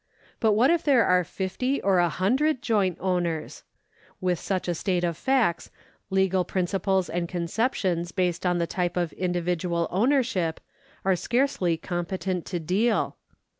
[0.39, 3.61] But what if there are fifty or a hundred joint owners?
[4.19, 5.69] With such a state of facts
[6.09, 10.59] legal principles and conceptions based on the type of individual ownership
[11.05, 13.15] are scarcely competent to deal.